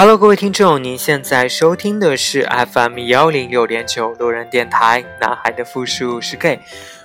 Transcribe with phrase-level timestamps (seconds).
[0.00, 5.04] Hello，各位听众，您现在收听的是 FM 幺零六点九路人电台。
[5.20, 6.58] 男孩的复数是 gay，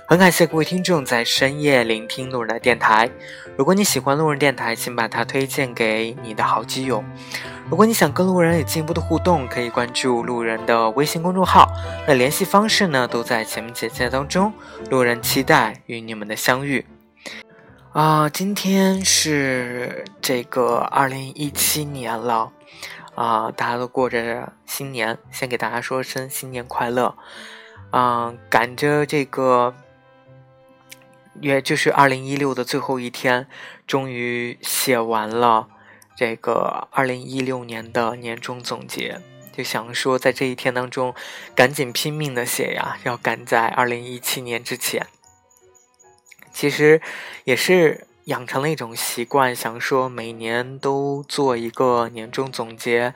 [0.06, 3.10] 很感谢各位听众在深夜聆听路人的电台。
[3.54, 7.04] 如果你喜欢路人电台，请把它推荐给你的好基友。
[7.68, 11.70] 如果你想跟路人有进一步的互动，可以关注路人的微信公众号。
[12.08, 14.50] 那联系方式呢，都在前面简介当中。
[14.88, 16.82] 路人期待与你们的相遇。
[17.96, 22.52] 啊，今天是这个二零一七年了。
[23.14, 27.16] 啊，大家都过着新年，先给大家说声新年快乐。
[27.92, 29.74] 嗯，赶着这个，
[31.40, 33.48] 也就是二零一六的最后一天，
[33.86, 35.66] 终于写完了
[36.14, 39.22] 这个二零一六年的年终总结，
[39.56, 41.14] 就想说在这一天当中，
[41.54, 45.06] 赶紧拼命的写呀，要赶在二零一七年之前。
[46.56, 47.02] 其实
[47.44, 48.06] 也是。
[48.26, 53.14] 养成了一种习惯，想说每年都做一个年终总结，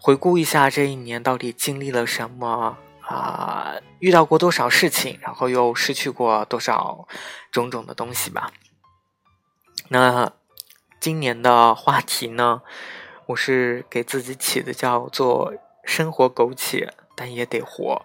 [0.00, 7.06] 回顾一下这一年到底经历了什么啊，遇到过多少事情，然后又失去过多少
[7.52, 8.50] 种种的东西吧。
[9.86, 10.32] 那
[10.98, 12.62] 今年的话题呢，
[13.26, 15.54] 我是给自己起的叫做
[15.86, 18.04] “生活苟且，但也得活”。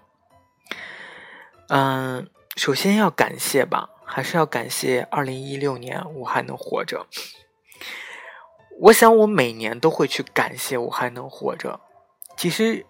[1.69, 3.89] 嗯，首先要感谢吧。
[4.05, 7.07] 还是要感谢二零一六年我还能活着。
[8.79, 11.79] 我想我每年都会去感谢我还能活着。
[12.37, 12.85] 其实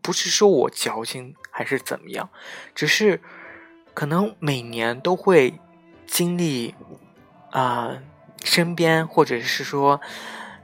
[0.00, 2.30] 不是说我矫情还是怎么样，
[2.74, 3.20] 只是
[3.92, 5.54] 可能每年都会
[6.06, 6.74] 经历
[7.50, 7.98] 啊
[8.44, 10.00] 身边或者是说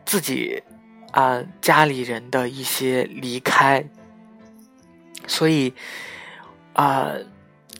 [0.04, 0.62] 自己
[1.10, 3.88] 啊家里人的一些离开，
[5.26, 5.74] 所以
[6.74, 7.12] 啊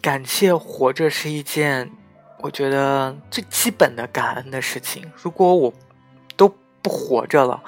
[0.03, 1.93] 感谢活着是一件。
[2.43, 5.73] 我觉得最基本的感恩的事情，如果我
[6.37, 6.49] 都
[6.81, 7.63] 不活着了，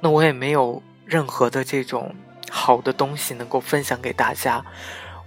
[0.00, 2.14] 那我也没有任何的这种
[2.50, 4.62] 好的东西能够分享给大家，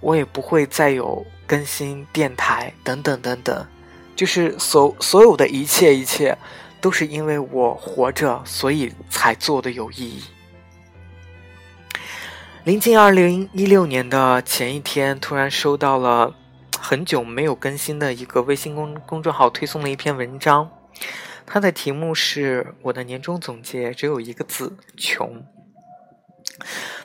[0.00, 3.66] 我也不会再有更新电台等等等等，
[4.14, 6.38] 就是所所有的一切一切，
[6.80, 10.22] 都是因为我活着，所以才做的有意义。
[12.62, 16.34] 临近二零一六年的前一天，突然收到了。
[16.84, 20.68] 很久没有更新的一个微信公公众号推送了一篇文章，
[21.46, 25.46] 它的题目是我的年终总结，只有一个字：穷。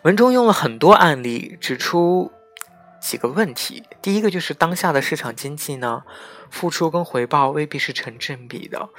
[0.02, 2.32] 文中用了很多案例，指出
[3.00, 3.84] 几个问题。
[4.02, 6.02] 第一个就是当下的市场经济呢，
[6.50, 8.90] 付出跟回报未必是成正比的，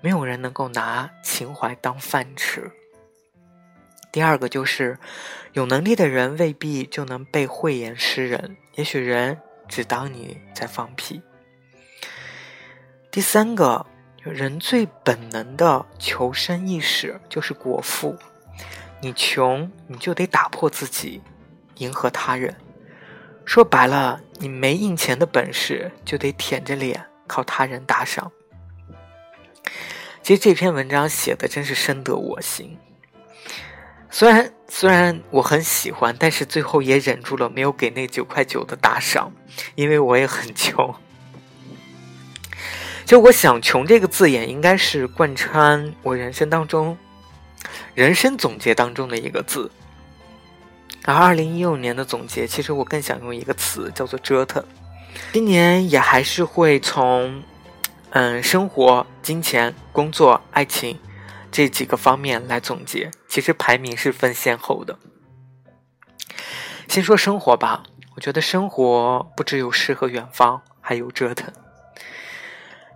[0.00, 2.70] 没有人能够拿情怀当饭吃。
[4.12, 5.00] 第二个就是
[5.52, 9.40] 有能力的人未必就能被慧眼识人，也许人。
[9.68, 11.22] 只当你在放屁。
[13.10, 13.86] 第三个，
[14.22, 18.16] 人最本能的求生意识就是果腹。
[19.00, 21.22] 你穷，你就得打破自己，
[21.76, 22.56] 迎合他人。
[23.44, 28.30] 说白了，你没印钱的本事，就得舔着脸靠他人打赏。
[30.22, 32.78] 其实这篇文章写的真是深得我心。
[34.10, 39.32] 虽然虽然我很喜欢，但是最后也忍住了没有给那九块九的打赏，
[39.74, 40.94] 因为我也很穷。
[43.04, 46.96] 就我想，“穷”这个字眼应该是贯穿我人生当中、
[47.94, 49.70] 人生总结当中的一个字。
[51.04, 54.62] 而二零一六年的总结，其实我更想用一个词，叫做“折腾”。
[55.32, 57.42] 今年也还是会从
[58.10, 60.98] 嗯生活、金钱、工作、爱情。
[61.50, 64.98] 这几个方面来总结，其实排名是分先后的。
[66.88, 67.82] 先说生活吧，
[68.16, 71.52] 我觉得生活不只有诗和远方，还有折腾。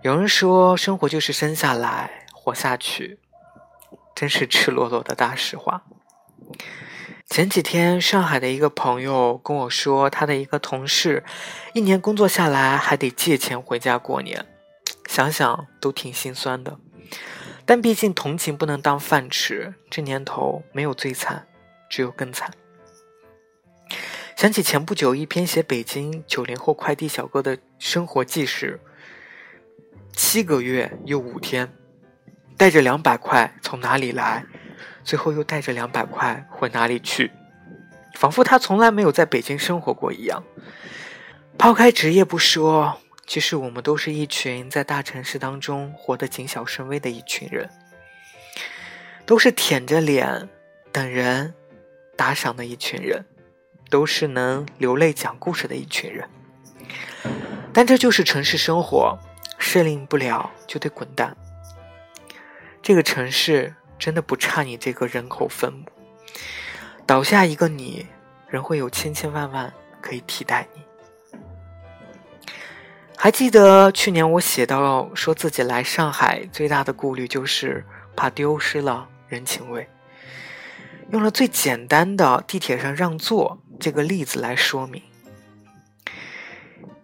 [0.01, 3.19] 有人说，生活就是生下来活下去，
[4.15, 5.83] 真是赤裸裸的大实话。
[7.29, 11.23] 前几天，上海的一个朋友跟我说，他的一个同事，
[11.73, 14.45] 一年工作下来还得借钱回家过年，
[15.07, 16.77] 想想都挺心酸的。
[17.65, 21.47] 但毕竟同情不能当饭吃，这年头没有最惨，
[21.89, 22.51] 只有更惨。
[24.35, 28.79] 想起前不久一篇写北京九零后快递小哥的生活纪实，
[30.11, 31.71] 七个月又五天，
[32.57, 34.45] 带着两百块从哪里来，
[35.03, 37.31] 最后又带着两百块回哪里去？
[38.15, 40.43] 仿佛他从来没有在北京生活过一样。
[41.57, 47.69] 抛开职业不说，其实我们都是一群在大城市当中活得谨小慎微的一群人，
[49.25, 50.49] 都是舔着脸
[50.91, 51.53] 等人
[52.15, 53.25] 打赏的一群人，
[53.89, 56.29] 都是能流泪讲故事的一群人。
[57.73, 59.17] 但这就是城市生活，
[59.57, 61.35] 适应不了就得滚蛋。
[62.83, 65.85] 这个城市真的不差你这个人口分母，
[67.07, 68.05] 倒下一个你，
[68.47, 70.81] 仍会有千千万万可以替代你。
[73.15, 79.87] 还记得去年我写到说自己来上海最大的顾虑就是怕丢失了人情味，
[81.09, 85.01] 用了最简单的地铁上让座这个例子来说明。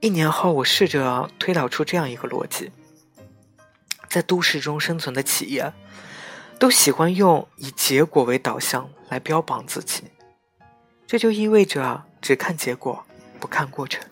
[0.01, 2.71] 一年后，我试着推导出这样一个逻辑。
[4.09, 5.71] 在都市中生存的企业，
[6.57, 10.03] 都喜欢用以结果为导向来标榜自己，
[11.05, 13.05] 这就意味着只看结果，
[13.39, 14.03] 不看过程。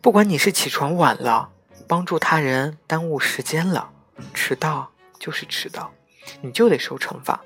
[0.00, 1.50] 不管你是起床晚了，
[1.86, 3.90] 帮助他人耽误时间了，
[4.32, 5.92] 迟到就是迟到，
[6.40, 7.40] 你就得受惩罚。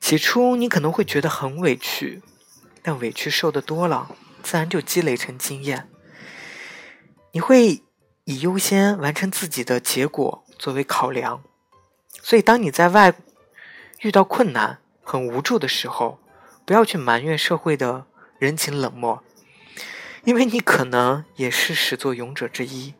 [0.00, 2.22] 起初你可能会觉得很委屈，
[2.82, 4.10] 但委屈受的多了，
[4.42, 5.88] 自然就积累成经验。
[7.32, 7.82] 你会。
[8.28, 11.44] 以优先完成自己的结果作为考量，
[12.24, 13.14] 所以当你在外
[14.00, 16.18] 遇到困难、很无助的时候，
[16.64, 18.04] 不要去埋怨社会的
[18.40, 19.22] 人情冷漠，
[20.26, 22.94] 因为你可能也是始作俑者之一。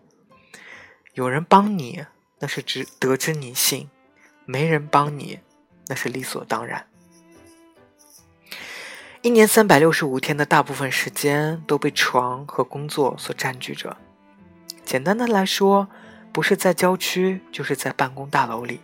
[1.14, 2.04] 有人帮你，
[2.38, 3.88] 那是知得知你幸；
[4.44, 5.40] 没人帮你，
[5.88, 6.86] 那是理所当然。
[9.22, 13.96] 一年三百六十五天的大部分时间都被床和工作所占据着。
[14.84, 15.88] 简单的来说，
[16.32, 18.80] 不是在郊区，就是在办公大楼里。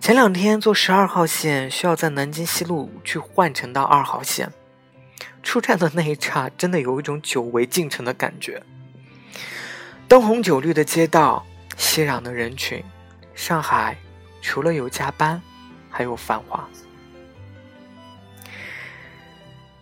[0.00, 4.50] 前两天坐十二号线，需要在南京西路去换乘到二号线。
[5.44, 8.60] 出站的那一刹，真的有一种久违进城的感觉。
[10.08, 11.46] 灯红酒绿的街道，
[11.76, 12.82] 熙攘的人群，
[13.34, 13.96] 上海
[14.42, 15.40] 除了有加班，
[15.88, 16.68] 还有繁华。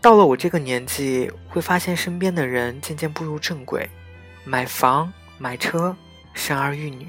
[0.00, 3.88] 到了我这个年纪，会发现身边的人渐渐步入正轨。
[4.44, 5.96] 买房、买车、
[6.34, 7.06] 生儿育女，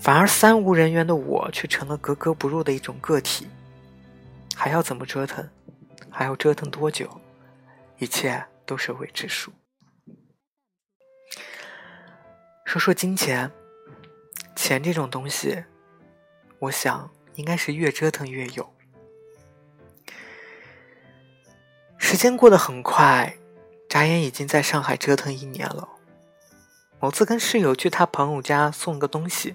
[0.00, 3.46] 反而三无人员的我却成了格格不入的一种个体。
[4.54, 5.46] 还要怎么折腾？
[6.08, 7.20] 还要折腾多久？
[8.04, 9.50] 一切都是未知数。
[12.66, 13.50] 说说金钱，
[14.54, 15.64] 钱这种东西，
[16.58, 18.74] 我想应该是越折腾越有。
[21.96, 23.38] 时间过得很快，
[23.88, 25.88] 眨眼已经在上海折腾一年了。
[27.00, 29.54] 某次跟室友去他朋友家送个东西，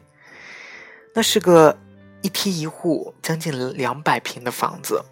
[1.13, 1.77] 那是个
[2.23, 5.05] 一梯一户、将近两百平的房子。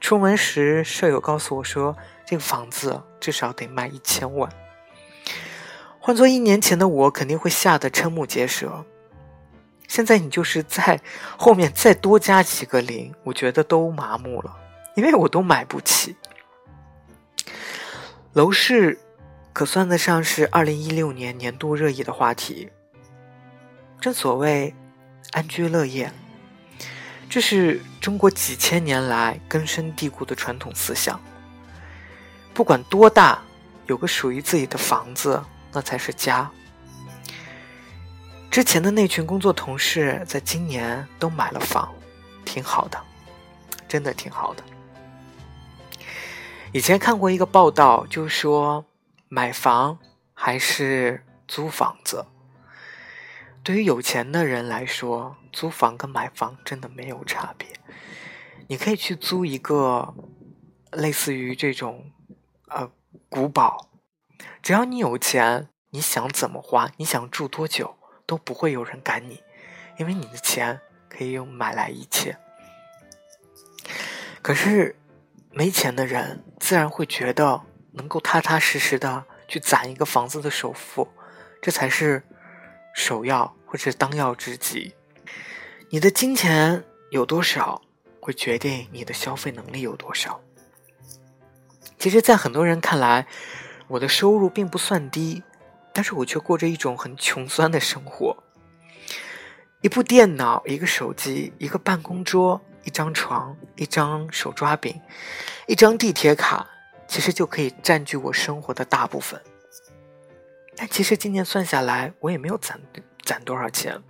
[0.00, 4.50] 出门时，舍友告诉我说，这个房子至少得卖一千万。
[5.98, 8.84] 换做一年前的我，肯定会吓得瞠目结舌。
[9.86, 11.00] 现在你就是在
[11.36, 14.56] 后面再多加几个零，我觉得都麻木了，
[14.96, 16.16] 因为我都买不起
[18.32, 18.98] 楼市。
[19.52, 22.70] 可算得上是二零一六年年度热议的话题。
[24.00, 24.72] 正所谓
[25.32, 26.12] 安居乐业，
[27.30, 31.18] 这是中国几千年来根深蒂固的传统思想。
[32.52, 33.40] 不管多大，
[33.86, 35.40] 有个属于自己的房子，
[35.72, 36.50] 那才是家。
[38.50, 41.88] 之前的那群工作同事，在今年都买了房，
[42.44, 43.00] 挺好的，
[43.86, 44.64] 真的挺好的。
[46.72, 48.84] 以前看过一个报道，就说。
[49.32, 49.96] 买房
[50.34, 52.26] 还是租房子？
[53.62, 57.68] 对于有钱的人来说，租房跟买房真的没有差别。
[58.68, 60.14] 你可以去租一个
[60.92, 62.10] 类似于这种
[62.68, 62.90] 呃
[63.28, 63.90] 古堡，
[64.62, 69.42] 只要你有钱，你想怎么花，你想住多久都不会有人赶你，
[69.98, 72.38] 因为你的钱可以用买来一切。
[74.42, 74.96] 可是
[75.50, 77.62] 没钱的人自然会觉得。
[77.92, 81.08] 能够踏踏实实的去攒一个房子的首付，
[81.60, 82.22] 这才是
[83.00, 84.94] 首要或者当要之急。
[85.88, 87.80] 你的金钱有多少，
[88.20, 90.38] 会决定你的消费能力有多少。
[91.98, 93.26] 其实，在很多人看来，
[93.88, 95.42] 我的收入并不算低，
[95.94, 98.36] 但是我却过着一种很穷酸的生活。
[99.80, 105.00] 一部电脑，一个手机，一个办公桌，一张床，一张手抓饼，
[105.66, 106.66] 一张地铁卡。
[107.08, 109.42] 其实就可以占据我生活的大部分，
[110.80, 112.80] 但其实今年算下来，我也没有攒
[113.22, 114.02] 攒多少钱。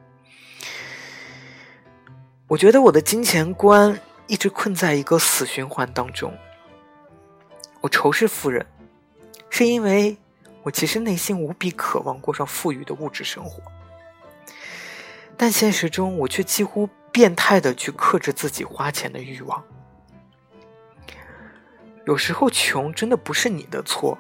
[2.46, 3.98] 我觉得我的金钱观
[4.28, 6.32] 一直困在一个死循环当中。
[7.80, 8.64] 我仇视富人，
[9.48, 10.16] 是因为
[10.62, 13.60] 我其实内心无比渴望过上富裕的物质生活，
[15.36, 19.60] 但现实中我却几乎变态的去克制自己花钱的欲望。
[22.06, 24.16] 有时候穷真的不是你的错，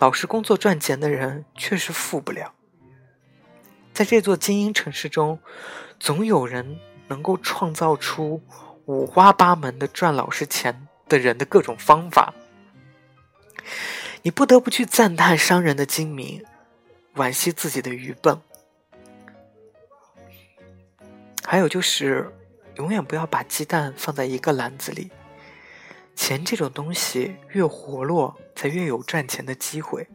[0.00, 2.52] 老实工作赚钱的人确实富不了。
[3.92, 5.38] 在这座精英城市中，
[6.00, 8.42] 总有人能够创造出
[8.86, 10.88] 五花八门的赚老实钱。
[11.10, 12.32] 的人的各种方法，
[14.22, 16.44] 你不得不去赞叹商人的精明，
[17.16, 18.40] 惋惜自己的愚笨。
[21.44, 22.32] 还有就是，
[22.76, 25.10] 永远不要把鸡蛋放在一个篮子里。
[26.20, 30.06] 钱这种东西越活络，才越有赚钱的机会。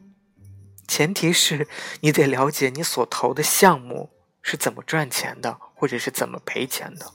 [0.88, 1.68] 前提是
[2.02, 4.12] 你得了解你所投的项目
[4.44, 7.12] 是怎么赚钱的，或者是怎么赔钱的。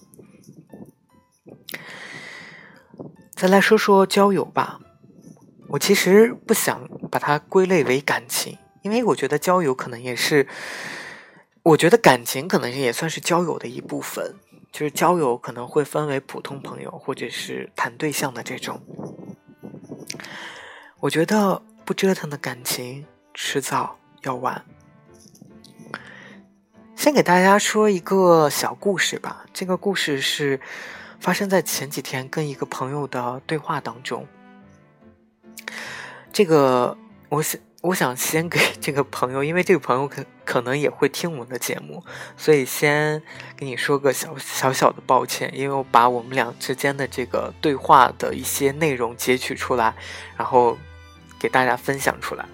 [3.33, 4.81] 再来说说交友吧，
[5.69, 10.49] 我其实不想把它归类为感情，因为我觉得交友可能也是，
[11.63, 14.35] 我觉得感情可能也算是交友的一部分。
[14.71, 18.81] 就是交友可能会分为普通朋友或者是谈对象的这种。
[21.01, 24.65] 我觉得不折腾的感情迟早要完。
[26.97, 30.61] 先给大家说一个小故事吧，这个故事是。
[31.21, 34.27] 发生在前几天跟一个朋友的对话当中，
[36.33, 36.97] 这个
[37.29, 42.05] 我想我想先给这个朋友，因为这个朋友可可能也会听我们的节目，
[42.37, 43.23] 所以先
[43.57, 49.95] 跟你说个小小小的抱歉，因为我把我们俩之间的这个对话的一些内容截取出来，
[50.37, 50.77] 然后
[51.39, 52.45] 给大家分享出来。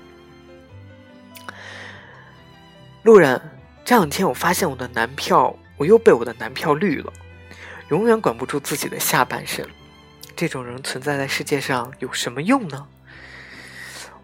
[3.02, 3.40] 路人，
[3.84, 7.12] 这两天我发现我的男票，我又被我的男票绿了。
[7.88, 9.68] 永远管不住自己的下半身，
[10.36, 12.86] 这种人存在在世界上有什么用呢？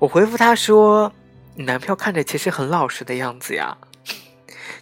[0.02, 1.12] 我回复他说
[1.54, 3.78] ：“你男票看着其实很老实的样子呀。”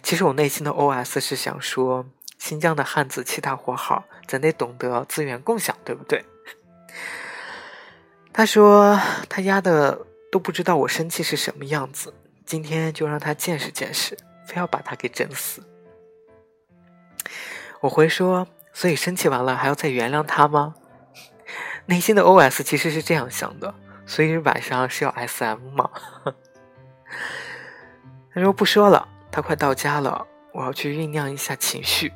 [0.01, 2.03] 其实我内心的 OS 是想说
[2.39, 6.25] ：“新疆的汉子气大活好，咱得懂得资源共享，对不对？”
[8.33, 8.99] 他说
[9.29, 12.11] ：“他丫的都不知道我生气是什么样子，
[12.43, 15.61] 今天就让他见识见识，非要把他给整死。”
[17.81, 18.47] 我回说。
[18.73, 20.75] 所以生气完了还要再原谅他吗？
[21.87, 23.75] 内心的 OS 其实是这样想的。
[24.05, 25.89] 所以晚上是要 SM 吗？
[28.33, 32.11] 他说不说了，他快到家了，我要去酝酿一下情绪。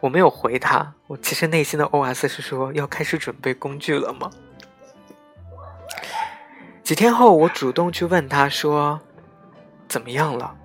[0.00, 4.30] 我没有回他，我其实内心的 OS 是说要开始准备工具了吗？
[6.82, 9.00] 几天后，我主动去问他说
[9.88, 10.56] 怎么样了？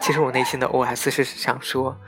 [0.00, 1.98] 其实我内心的 OS 是想说。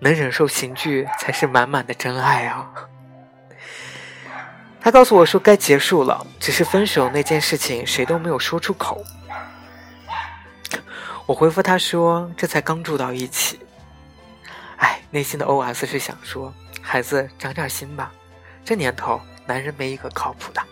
[0.00, 2.74] 能忍受刑具才是满满的真爱啊！
[4.84, 9.02] 他告诉我说该结束了，只是分手那件事情谁都没有说出口。
[11.24, 13.58] 我回复他说这才刚住到一起，
[14.76, 18.12] 哎，内心的 OS 是想说孩子长点心吧，
[18.62, 20.62] 这年头男人没一个靠谱的。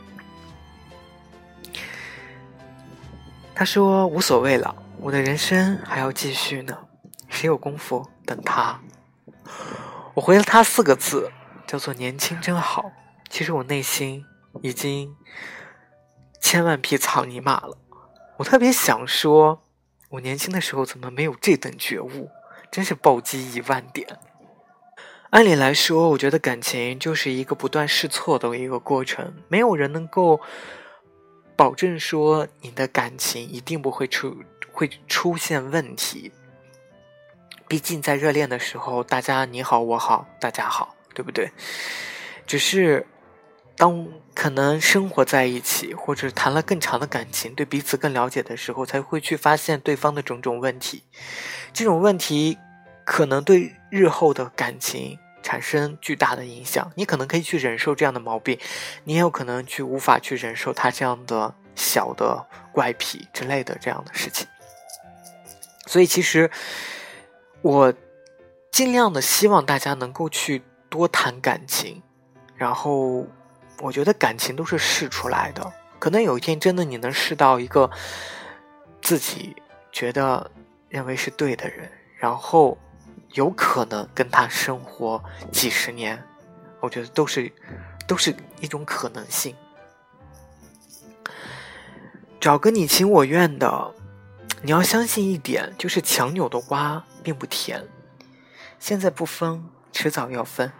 [3.55, 6.77] 他说无所谓了，我的人生还要继续呢，
[7.31, 8.79] 谁有功夫等他？
[10.13, 11.33] 我回了他四个字，
[11.67, 12.93] 叫做“年轻真好”。
[13.33, 14.27] 其实我内心
[14.61, 15.17] 已经
[16.39, 17.79] 千万匹草泥马了。
[18.37, 19.65] 我特别想说，
[20.11, 22.29] 我年轻的时候怎么没有这等觉悟？
[22.71, 24.19] 真是暴击一万点。
[25.31, 30.39] 按理来说，我觉得感情就是一个不断试错的一个过程，没有人能够
[31.57, 34.37] 保证说你的感情一定不会出
[34.73, 36.31] 会出现问题。
[37.67, 41.51] 毕竟在热恋的时候，大家你好我好大家好，对不对？
[42.47, 43.07] 只是
[43.77, 51.03] 当可能生活在一起，或者谈了更长的感情，对彼此更了解的时候，才会去发现对方的种种问题。
[51.73, 52.59] 这种问题
[53.05, 56.93] 可能对日后的感情产生巨大的影响。
[56.97, 58.59] 你可能可以去忍受这样的毛病，
[59.05, 64.47] 你也有可能去无法去忍受他这样的小的怪癖之类的这样的事情。
[65.87, 66.51] 所以其实。
[67.65, 67.95] 我
[68.73, 72.03] 尽量的希望大家能够去多谈感情，
[72.57, 73.25] 然后
[73.83, 77.91] 我觉得感情都是试出来的，可能有一天真的你能试到一个
[79.01, 79.57] 自己
[79.91, 80.49] 觉得
[80.89, 82.79] 认为是对的人，然后
[83.33, 85.21] 有可能跟他生活
[85.51, 86.23] 几十年，
[86.79, 87.51] 我觉得都是
[88.07, 89.57] 都是一种可能性。
[92.39, 93.93] 找个你情我愿的，
[94.63, 97.85] 你要相信一点，就是强扭的瓜并不甜。
[98.79, 100.73] 现在不分，迟早要分。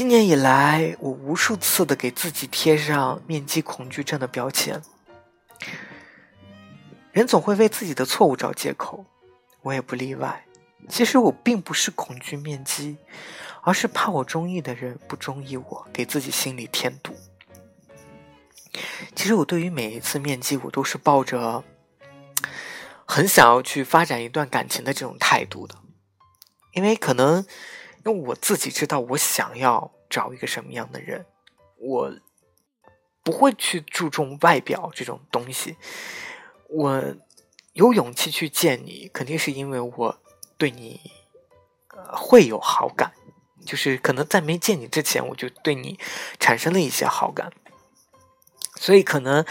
[0.00, 4.80] 今年以来，我无数次的给自己贴上面积恐惧症的标签。
[7.12, 9.04] 人总会为自己的错误找借口，
[9.60, 10.46] 我也不例外。
[10.88, 12.96] 其实我并不是恐惧面积，
[13.60, 17.14] 而是怕我中意的人不中意我，给自己心里添堵。
[19.14, 21.62] 其实我对于每一次面基，我都是抱着
[23.04, 25.74] 很想要去发展一段感情的这种态度的，
[26.72, 27.44] 因为可能
[28.04, 31.26] 因为我自己知道我想要找一个什么样的人，
[31.78, 32.12] 我
[33.22, 35.76] 不会去注重外表这种东西。
[36.68, 37.14] 我
[37.74, 40.20] 有勇气去见你，肯定是因为我
[40.56, 41.00] 对你
[41.88, 43.12] 呃会有好感，
[43.64, 45.98] 就是可能在没见你之前，我就对你
[46.38, 47.52] 产生了一些好感。
[48.76, 49.44] 所以，可能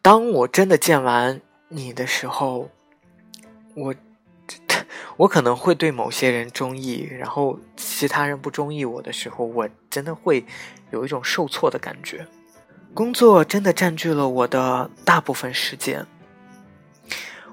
[0.00, 2.70] 当我真的见完你的时候，
[3.74, 3.94] 我
[5.16, 10.44] 我可能会对某些人中意，然后其他人不中意我的时候，我真的会
[10.90, 12.26] 有一种受挫的感觉。
[12.94, 16.06] 工作真的占据了我的大部分时间。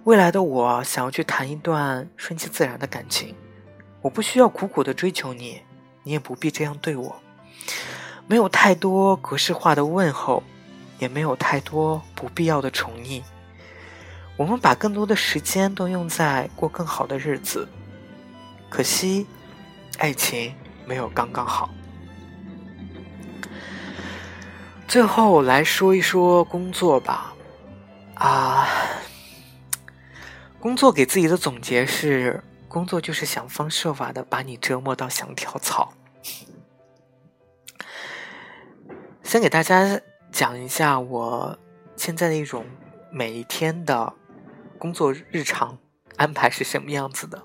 [0.03, 3.35] 未来的我想要去谈一段顺其自然的感情，
[4.01, 5.61] 我不需要苦苦的追求你，
[6.03, 7.15] 你也不必这样对我，
[8.27, 10.43] 没有太多格式化的问候。
[10.99, 13.21] 也没有太多不必要的宠溺，
[14.39, 17.67] 我们把更多的时间都用在过更好的日子。
[18.69, 19.27] 可惜，
[19.97, 20.55] 爱情
[20.85, 21.69] 没有刚刚好。
[24.87, 27.33] 最后来说一说工作吧，
[28.13, 28.65] 啊，
[30.57, 35.91] 工作给自己的总结是：工作就是想方设法的把你折磨到想跳槽。
[39.21, 39.99] 先给大家。
[40.31, 41.57] 讲一下我
[41.95, 42.63] 现在的一种
[43.11, 44.13] 每一天的
[44.79, 45.77] 工作日常
[46.15, 47.43] 安排是什么样子的。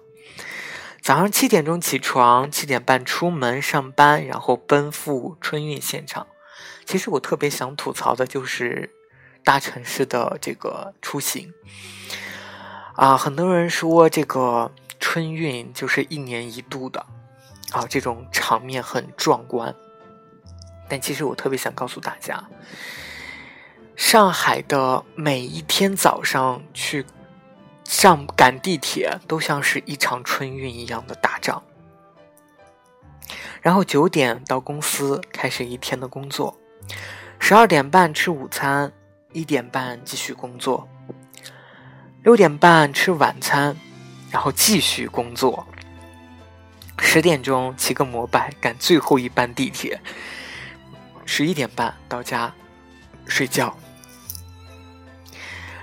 [1.02, 6.26] 早上七点钟起床，七点半出门上班，然后奔赴春运现场。
[6.86, 8.90] 其实我特别想吐槽的就是
[9.42, 11.52] 大城市的这个出行
[12.94, 17.04] 啊，很多人说这个春运就是一年一度的
[17.72, 19.74] 啊，这种场面很壮观。
[20.88, 22.42] 但其实我特别想告诉大家，
[23.96, 27.04] 上海的每一天早上去
[27.96, 31.62] 上赶地铁，都像是一场春运一样的打仗。
[33.62, 36.58] 然后九点到公司开始一天的工作，
[37.38, 38.92] 十二点半吃午餐，
[39.32, 40.88] 一点半继续工作，
[42.24, 43.76] 六点半吃晚餐，
[44.30, 45.64] 然后继续工作，
[46.98, 50.00] 十点钟骑个摩拜赶最后一班地铁。
[51.24, 52.52] 十一点半到家
[53.26, 53.74] 睡觉，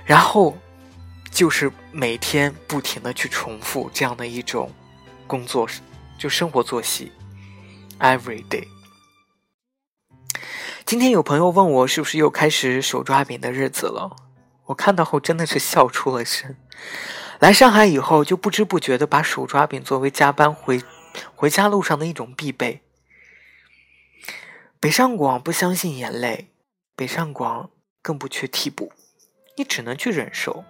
[0.04, 0.56] 然后
[1.32, 4.70] 就是每天不停的去重复这样的一种
[5.26, 5.66] 工作，
[6.18, 7.10] 就生活作息
[7.98, 8.68] ，every day。
[10.84, 14.14] 今天有朋友问我是不是又开始手抓饼的日子了，
[14.66, 16.54] 我看到后真的是笑出了声。
[17.38, 20.82] 来上海以后就不知不觉的把手抓饼作为加班回
[21.34, 22.82] 回家路上的一种必备。
[24.78, 26.50] 北上广不相信眼泪，
[26.94, 27.70] 北上广
[28.02, 28.92] 更不缺替补，
[29.56, 30.64] 你只能去忍受，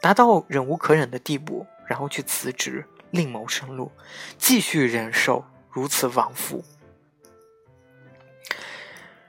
[0.00, 3.90] 达到忍无可忍的地步，然后去辞职，另谋生路，
[4.38, 6.64] 继续忍受，如此往复。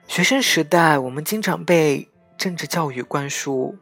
[0.07, 3.77] 学生时代，我们经常被政治教育灌输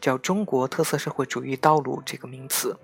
[0.00, 2.76] 叫“中国特色社会主义道路”这个名词，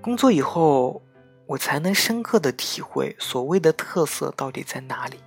[0.00, 1.02] 工作以后。
[1.44, 5.18] 我才能深刻的体会所谓的特色到底在哪里。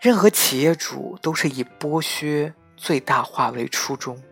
[0.00, 4.22] 任何企业主都是以剥削最大化为初衷，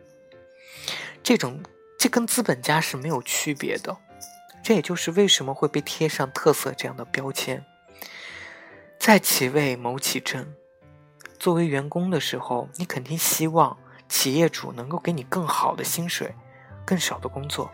[1.23, 1.61] 这种
[1.99, 3.97] 这跟资本家是没有区别的。
[4.63, 7.65] 这也就是为什么会被贴上特色这样的标签。
[8.99, 10.47] 在其位谋其政，
[11.39, 13.77] 作为员工的时候，你肯定希望
[14.09, 16.33] 企业主能够给你更好的薪水，
[16.85, 17.69] 更少的工作。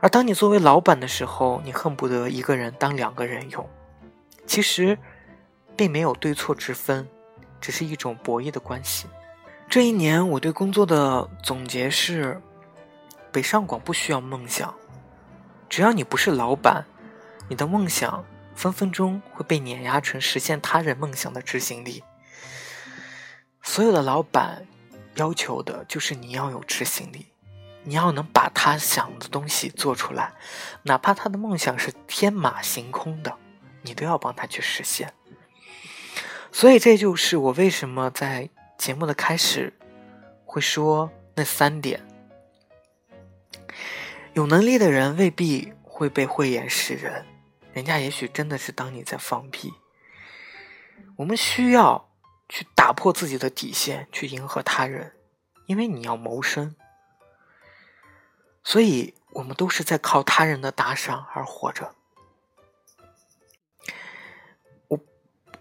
[0.00, 3.68] 而当你作为老板的时候，你恨不得一个人当两个人用。
[4.46, 4.96] 其实，
[5.76, 7.08] 并没有对错之分，
[7.60, 9.08] 只是一种博弈的关系。
[9.68, 12.40] 这一年，我对工作的总结是：
[13.36, 14.74] 北上广不需要梦想，
[15.68, 16.86] 只要你不是老板，
[17.50, 22.02] 你的梦想分分钟会被碾压成实现他人梦想的执行力。
[23.62, 24.66] 所有的老板
[25.16, 27.26] 要求的就是你要有执行力。
[27.84, 30.32] 你要能把他想的东西做出来，
[30.84, 33.36] 哪怕他的梦想是天马行空的，
[33.82, 35.12] 你都要帮他去实现。
[36.50, 39.74] 所以这就是我为什么在节目的开始
[40.46, 42.00] 会说那三点。
[44.36, 47.24] 有能力的人未必会被慧眼识人，
[47.72, 49.72] 人家也许真的是当你在放屁。
[51.16, 52.10] 我们需要
[52.46, 55.14] 去打破自己的底线，去迎合他人，
[55.64, 56.76] 因为你要谋生。
[58.62, 61.94] 所以，我们都是在靠他人的打赏而活着。
[64.88, 65.00] 我，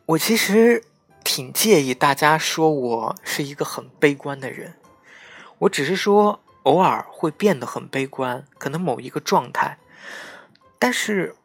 [0.07, 0.83] 我其实
[1.23, 4.77] 挺介意大家说我是一个很悲观的人。
[5.59, 9.80] 我只是说，偶尔会变得很悲观，可能某一个状态，
[10.78, 11.36] 但是。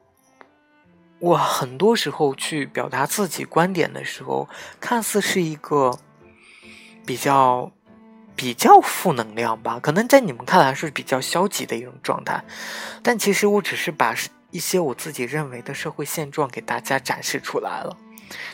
[1.23, 4.49] 我很多时候去表达自己观点的时候，
[4.81, 5.99] 看似是一个
[7.05, 7.71] 比较
[8.35, 12.43] 比较负能量吧，可能在你们看来是比较消极的一种状态，
[13.03, 14.17] 但其实我只是把
[14.51, 17.95] 一些我自己认为的社会现状给大家展示出来了。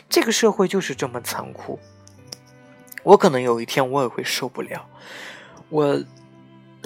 [0.09, 1.79] 这个社会就是这么残酷，
[3.03, 4.85] 我可能有一天我也会受不了。
[5.69, 6.03] 我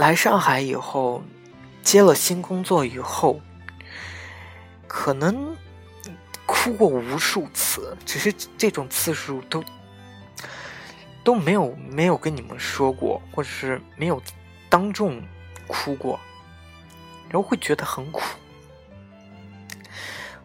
[0.02, 1.22] 来上海以后，
[1.84, 3.40] 接了新工作以后，
[4.88, 5.56] 可能。
[6.44, 9.64] 哭过无数次，只是这种次数都
[11.24, 14.22] 都没有没有跟你们说过，或者是没有
[14.70, 15.24] 当众
[15.66, 16.20] 哭过，
[17.30, 18.22] 然后会觉得很苦。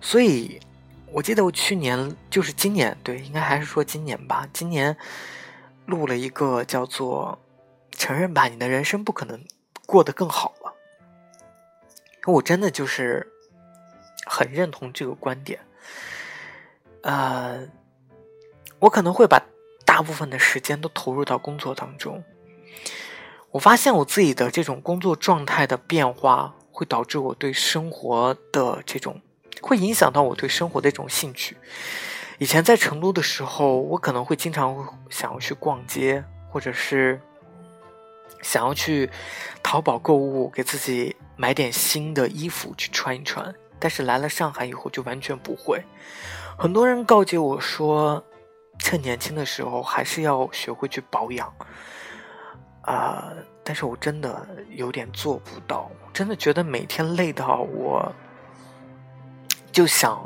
[0.00, 0.60] 所以，
[1.10, 4.96] 我记得我去年就是今年，对，应该还是说今年吧，今年
[5.86, 7.36] 录了一个叫做
[7.96, 9.44] 《承认吧，你的人生不可能
[9.86, 10.74] 过得更好了》，
[12.32, 13.26] 我真的就是
[14.26, 15.60] 很认同这个观点。
[17.02, 17.66] 呃，
[18.78, 19.40] 我可能会把
[19.84, 22.22] 大部分的时间都投入到工作当中。
[23.52, 29.22] 我发现我自己的这种工作状态的变化，会导致我对生活的这种，
[29.62, 31.56] 会影响到我对生活的一种兴趣。
[32.38, 37.18] 以前在成都的时候，我可能会经常想要去逛街，或者是
[38.42, 39.10] 想要去
[39.62, 43.54] 淘宝购物，给自己买点新的衣服去穿一穿。
[43.78, 45.82] 但是来了上海以后，就完全不会。
[46.58, 48.24] 很多人告诫我说，
[48.78, 51.52] 趁年轻的时候还是要学会去保养，
[52.82, 53.32] 啊！
[53.62, 58.14] 但是我真的有点做不到，真的觉得每天累到我，
[59.72, 60.24] 就想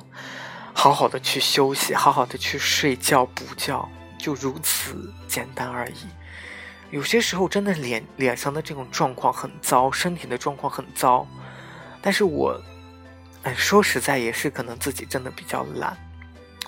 [0.72, 6.06] 好好的去休息，好好的去睡觉补觉，就如此简单而已。
[6.90, 11.26] 有些时候真的脸脸上的这种状况很糟，身体的状况很糟，
[12.02, 12.60] 但是我，
[13.42, 15.96] 哎，说实在也是可能自己真的比较懒。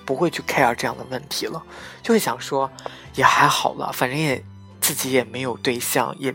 [0.05, 1.63] 不会去 care 这样的问题了，
[2.03, 2.69] 就会想说，
[3.15, 4.45] 也还好了，反正也
[4.81, 6.35] 自己也没有对象，也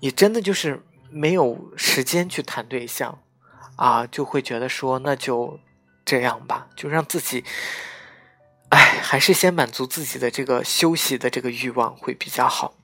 [0.00, 3.18] 也真的就是没有时间去谈对象，
[3.76, 5.60] 啊，就会觉得说那就
[6.06, 7.44] 这样吧，就让自己，
[8.70, 12.74] 哎，还是先满足自己的这个休息的这个欲望会比较好。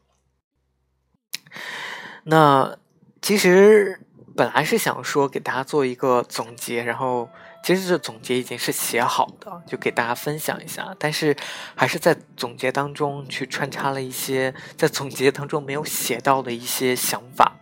[2.25, 2.79] 那
[3.21, 4.01] 其实
[4.37, 7.29] 本来是想说给大家做一个总结，然后。
[7.67, 10.95] 其实这总结已经是写好的，就给大家分享一下。
[10.99, 11.35] 但是
[11.75, 17.57] 还是在总结当中去穿插了一些在总结当中没有写到的一些想法。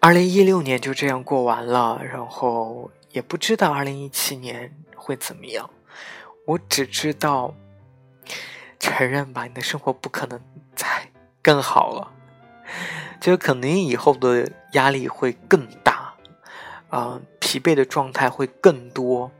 [0.00, 5.70] 二零一六年就这样过完了，然后也不知道二零一七年会怎么样。
[6.46, 7.54] 我只知道，
[8.78, 10.40] 承认吧，你的生活不可能
[10.74, 12.12] 再更好了，
[13.20, 16.14] 就可能以后的压力会更大，
[16.88, 17.20] 啊。
[17.44, 19.30] 疲惫的状态会更多，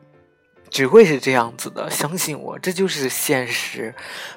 [0.68, 1.88] 只会是这样子的。
[1.90, 3.94] 相信我，这就是现实。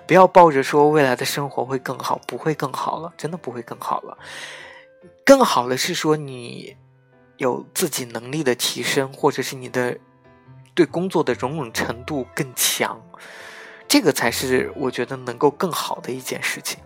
[0.07, 4.17] 不要抱着说未来的生活会更好，不会更好了，真的不会更好了。
[5.25, 6.77] 更好的是说你
[7.35, 9.97] 有自己能力的提升，或者是你的
[10.75, 13.01] 对工作的容忍程度更强，
[13.87, 16.79] 这个才是我觉得能够更好的一件事情。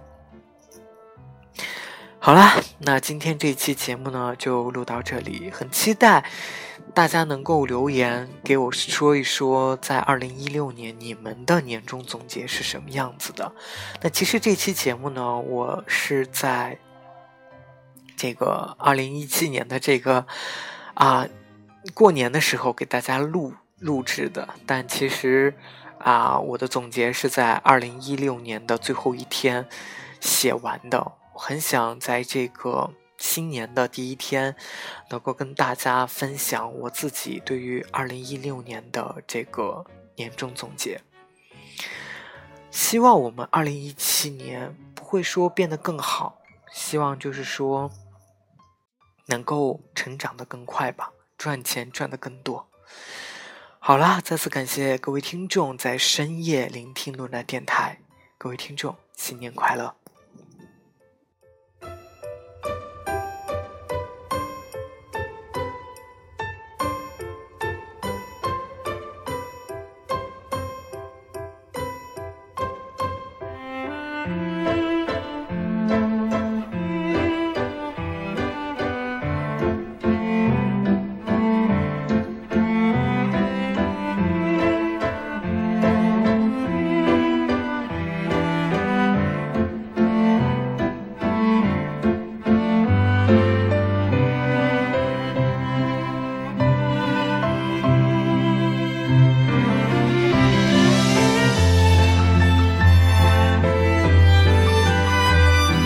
[2.22, 6.26] 好啦，那今天这期节目呢就录到这里，很期待
[6.94, 13.52] 大家能够留言给我说一说，在二零一六年你们的年终总结是什么样子的。
[14.02, 16.78] 那其实这期节目呢，我是在
[18.18, 20.28] 这个二零一七年的这个
[20.96, 21.26] 啊
[21.94, 25.54] 过年的时候给大家录录制的，但其实
[26.00, 29.68] 啊我的总结是在二零一六年的最后一天
[30.20, 31.14] 写完的。
[31.34, 34.56] 我很想在这个新年的第一天，
[35.10, 41.02] 能够跟大家分享我自己对于二零一六年的这个年终总结。
[42.72, 46.40] 希望我们二零一七年不会说变得更好，
[46.72, 47.90] 希望就是说
[49.26, 52.69] 能够成长的更快吧，赚钱赚的更多。
[53.82, 58.00] 好啦，再次感谢各位听众在深夜聆听路南电台，
[58.38, 59.96] 各位听众新年快乐。